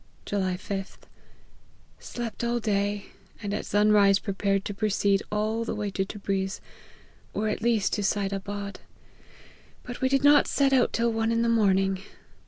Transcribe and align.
"July 0.25 0.55
5th. 0.57 1.01
Slept 1.99 2.43
all 2.43 2.59
day, 2.59 3.09
and 3.43 3.53
at 3.53 3.67
sun 3.67 3.91
rise 3.91 4.17
pre 4.17 4.33
pared 4.33 4.65
to 4.65 4.73
proceed 4.73 5.21
all 5.31 5.63
the 5.63 5.75
way 5.75 5.91
to 5.91 6.03
Tebriz, 6.03 6.59
or 7.35 7.49
at 7.49 7.61
least 7.61 7.93
to 7.93 8.03
Seid 8.03 8.33
Abad; 8.33 8.79
but 9.83 10.01
we 10.01 10.09
did 10.09 10.23
not 10.23 10.47
set 10.47 10.73
out 10.73 10.91
till 10.91 11.13
one 11.13 11.31
in 11.31 11.43
the 11.43 11.49
morning. 11.49 12.01